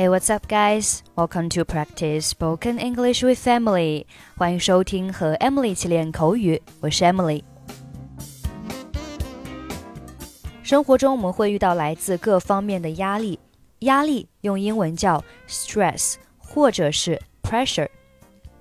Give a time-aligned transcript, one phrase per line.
[0.00, 1.02] Hey, what's up, guys?
[1.14, 4.06] Welcome to practice spoken English with Emily.
[4.36, 7.42] 欢迎收听和 Emily 一起练口语，我是 Emily。
[10.62, 13.38] 生活中我们会遇到来自各方面的压力，
[13.80, 17.88] 压力用英文叫 stress 或者是 pressure。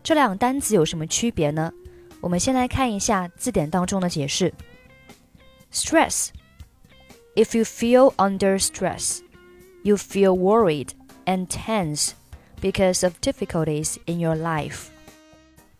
[0.03, 1.73] 这两个单词有什么区别呢？
[2.21, 4.53] 我们先来看一下字典当中的解释。
[5.71, 6.29] Stress.
[7.35, 9.19] If you feel under stress,
[9.83, 10.91] you feel worried
[11.29, 12.11] and tense
[12.61, 14.87] because of difficulties in your life.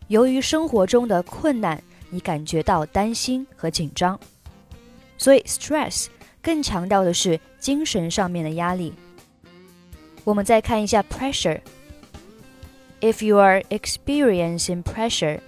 [0.08, 4.20] 由于生活中的困难，你感觉到担心和紧张。
[5.18, 6.08] 所以 stress
[6.42, 8.94] 更强调的是精神上面的压力。
[10.24, 15.40] 我们再看一下 pressure。If you are experiencing pressure,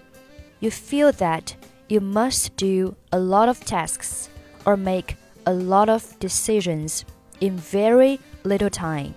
[0.60, 1.54] you feel that
[1.88, 4.28] you must do a lot of tasks
[4.64, 5.16] or make
[5.46, 7.02] a lot of decisions
[7.40, 9.14] in very little time,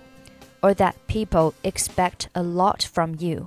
[0.60, 3.46] Or that people expect a lot from you.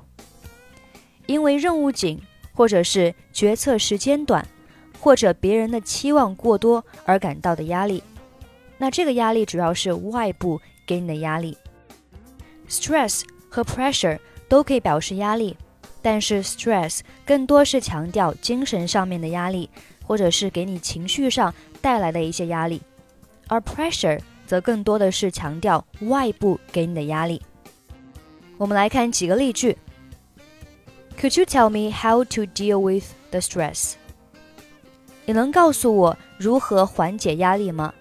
[1.26, 2.22] 因为任务紧，
[2.54, 4.48] 或者是决策时间短，
[5.00, 8.04] 或者别人的期望过多而感到的压力。
[8.78, 11.58] 那这个压力主要是外部给你的压力。
[12.68, 15.58] Stress 和 pressure 都可以表示压力，
[16.02, 19.70] 但是 stress 更多是强调精神上面的压力，
[20.06, 22.82] 或者是给你情绪上带来的一些压力，
[23.48, 27.41] 而 pressure 则更多的是强调外部给你的压力。
[28.57, 29.77] 我们来看几个例句。
[31.19, 33.95] Could you tell me how to deal with the stress？
[35.27, 37.95] 你能告诉我如何缓解压力吗？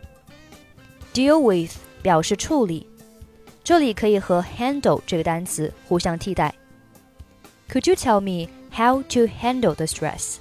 [1.13, 2.87] Deal with 表示处理，
[3.63, 6.53] 这里可以和 handle 这个单词互相替代。
[7.69, 10.37] Could you tell me how to handle the stress?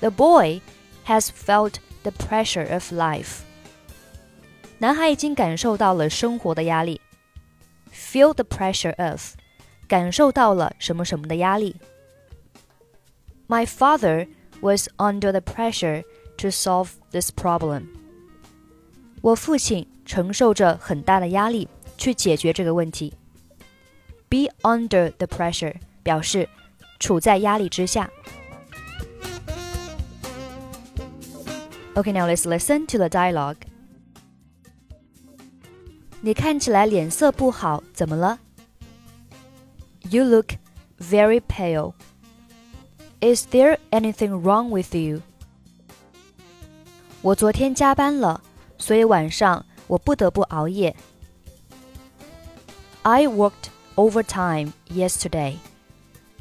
[0.00, 0.60] The boy
[1.06, 3.42] has felt the pressure of life.
[4.82, 7.00] 男孩已经感受到了生活的压力。
[7.92, 9.34] Feel the pressure of，
[9.88, 11.76] 感受到了什么什么的压力。
[13.48, 14.28] My father
[14.60, 16.04] was under the pressure
[16.36, 17.86] to solve this problem.
[19.20, 21.66] 我父亲承受着很大的压力
[21.96, 23.14] 去解决这个问题。
[24.28, 26.48] Be under the pressure 表示
[27.00, 28.10] 处在压力之下。
[31.94, 33.56] Okay, now let's listen to the dialogue.
[36.22, 38.38] 你看起来脸色不好，怎么了？
[40.10, 40.54] You look
[40.98, 41.92] very pale.
[43.20, 45.22] Is there anything wrong with you?
[47.20, 48.40] 我昨天加班了，
[48.78, 50.94] 所以晚上我不得不熬夜。
[53.02, 55.56] I worked overtime yesterday,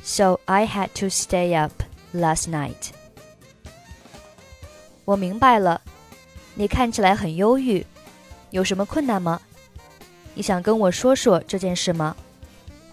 [0.03, 2.91] so I had to stay up last night.
[5.05, 5.81] 我明白了，
[6.55, 7.85] 你看起来很忧郁，
[8.51, 9.41] 有什么困难吗？
[10.33, 12.15] 你想跟我说说这件事吗？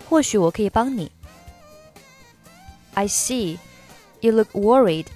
[0.08, 1.10] 或许我可以帮你。
[2.94, 3.58] I see,
[4.20, 5.06] you look worried.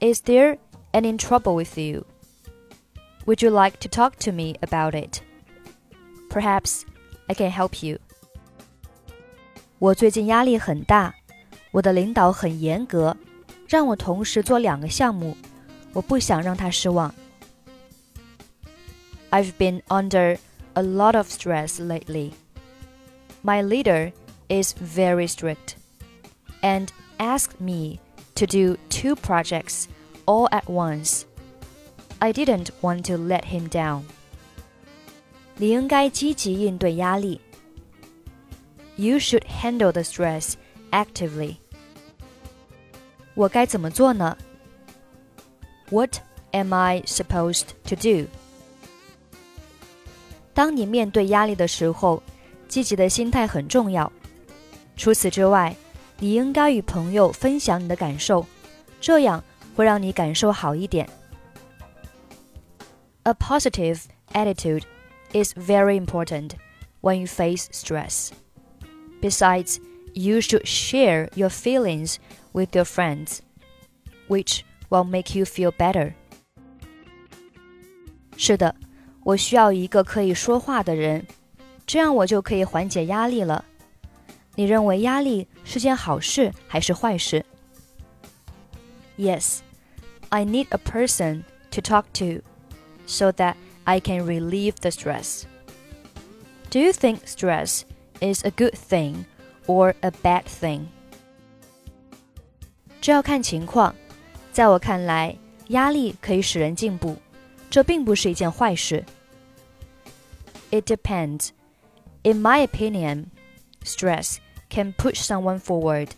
[0.00, 0.58] Is there
[0.92, 2.04] any trouble with you?
[3.24, 5.20] Would you like to talk to me about it?
[6.28, 6.82] Perhaps
[7.28, 7.98] I can help you.
[9.78, 11.14] 我最近压力很大，
[11.70, 13.16] 我的领导很严格，
[13.68, 15.36] 让我同时做两个项目，
[15.92, 17.14] 我不想让他失望。
[19.30, 20.38] I've been under
[20.76, 22.32] a lot of stress lately.
[23.42, 24.12] My leader
[24.48, 25.76] is very strict
[26.62, 28.00] and asked me
[28.34, 29.88] to do two projects
[30.26, 31.26] all at once.
[32.20, 34.04] I didn't want to let him down.
[35.56, 37.40] 你应该积极应对压力。
[38.96, 40.54] You should handle the stress
[40.90, 41.56] actively.
[43.34, 44.36] 我该怎么做呢？
[45.90, 46.20] What
[46.52, 48.28] am I supposed to do?
[50.56, 52.22] 当你面对压力的时候，
[52.68, 54.10] 积极的心态很重要。
[54.96, 55.74] 除此之外，
[56.18, 58.46] 你应该与朋友分享你的感受，
[59.00, 59.42] 这样
[59.74, 61.08] 会让你感受好一点。
[63.24, 64.02] A positive
[64.32, 64.82] attitude
[65.32, 66.52] is very important
[67.00, 68.30] when you face stress.
[69.20, 69.78] Besides,
[70.14, 72.16] you should share your feelings
[72.52, 73.38] with your friends,
[74.28, 74.60] which
[74.90, 76.14] will make you feel better.
[78.36, 78.74] 是的。
[79.26, 81.26] 我需要一个可以说话的人，
[81.86, 83.64] 这样我就可以缓解压力了。
[84.54, 87.44] 你认为压力是件好事还是坏事？
[89.16, 89.58] Yes,
[90.30, 92.42] I need a person to talk to,
[93.06, 93.54] so that
[93.84, 95.44] I can relieve the stress.
[96.70, 97.82] Do you think stress
[98.20, 99.24] is a good thing
[99.66, 100.86] or a bad thing?
[103.00, 103.94] 这要看情况。
[104.52, 105.36] 在我看来，
[105.68, 107.16] 压力可以使人进步，
[107.70, 109.04] 这并不是一件坏事。
[110.70, 111.52] It depends.
[112.22, 113.30] In my opinion,
[113.84, 114.38] stress
[114.70, 116.10] can push someone forward,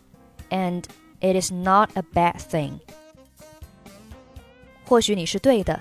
[0.50, 0.84] and
[1.20, 2.80] it is not a bad thing.
[4.86, 5.80] 或许你是对的。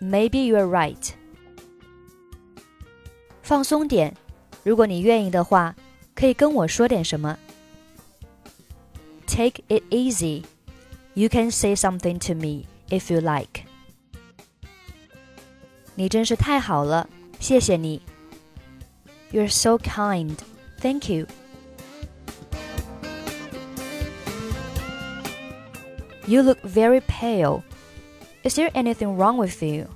[0.00, 1.12] Maybe you are right.
[3.42, 4.14] 放松点，
[4.62, 5.74] 如果你愿意的话，
[6.14, 7.36] 可以跟我说点什么。
[9.26, 10.44] Take it easy.
[11.14, 13.64] You can say something to me if you like.
[15.96, 17.08] 你真是太好了，
[17.42, 18.00] 谢谢你。
[19.30, 20.36] You're so kind.
[20.80, 21.26] Thank you.
[26.26, 27.62] You look very pale.
[28.44, 29.88] Is there anything wrong with you?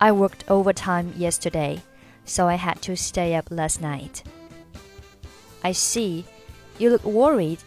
[0.00, 1.80] I worked overtime yesterday,
[2.24, 4.22] so I had to stay up last night.
[5.62, 6.24] I see.
[6.78, 7.58] You look worried.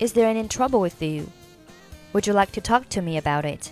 [0.00, 1.30] Is there any trouble with you?
[2.12, 3.70] Would you like to talk to me about it?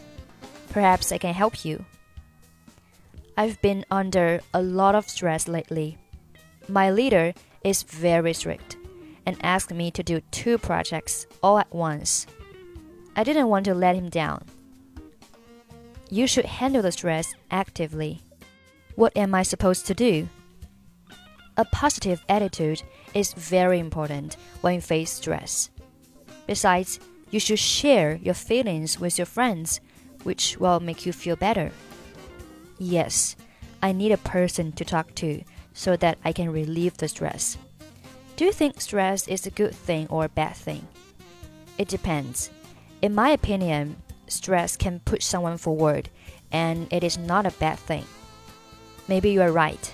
[0.71, 1.85] Perhaps I can help you.
[3.40, 5.98] I've been under a lot of stress lately.
[6.68, 7.34] My leader
[7.64, 8.76] is very strict
[9.26, 12.28] and asked me to do two projects all at once.
[13.16, 14.44] I didn't want to let him down.
[16.10, 18.20] You should handle the stress actively.
[18.96, 20.28] What am I supposed to do?
[21.56, 22.84] A positive attitude
[23.14, 25.70] is very important when you face stress.
[26.46, 27.00] Besides,
[27.32, 29.80] you should share your feelings with your friends,
[30.24, 31.72] which will make you feel better.
[32.80, 33.36] Yes,
[33.84, 35.44] I need a person to talk to
[35.74, 37.58] so that I can relieve the stress.
[38.38, 40.88] Do you think stress is a good thing or a bad thing?
[41.78, 42.50] It depends.
[43.02, 43.98] In my opinion,
[44.28, 46.10] stress can push someone forward,
[46.52, 48.06] and it is not a bad thing.
[49.10, 49.94] Maybe you are right.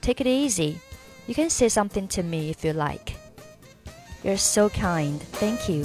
[0.00, 0.80] Take it easy.
[1.28, 3.16] You can say something to me if you like.
[4.24, 5.20] You're so kind.
[5.20, 5.84] Thank you.